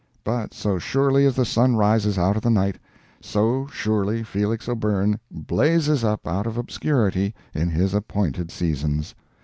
But 0.23 0.51
so 0.55 0.79
surely 0.79 1.27
as 1.27 1.35
the 1.35 1.45
sun 1.45 1.75
rises 1.75 2.17
out 2.17 2.35
of 2.35 2.41
the 2.41 2.49
night, 2.49 2.79
so 3.21 3.67
surely 3.71 4.23
Felix 4.23 4.67
O'Byrne 4.67 5.19
blazes 5.29 6.03
up 6.03 6.25
out 6.27 6.47
of 6.47 6.57
obscurity 6.57 7.35
in 7.53 7.69
his 7.69 7.93
appointed 7.93 8.49
seasons. 8.49 9.13